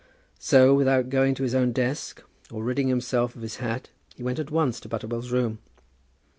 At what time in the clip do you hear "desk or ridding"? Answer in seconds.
1.73-2.87